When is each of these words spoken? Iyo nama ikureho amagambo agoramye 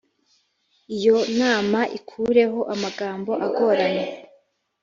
Iyo 0.95 1.15
nama 1.39 1.79
ikureho 1.97 2.59
amagambo 2.73 3.31
agoramye 3.45 4.03